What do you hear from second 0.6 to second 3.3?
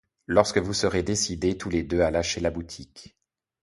serez décidés tous les deux à lâcher la boutique.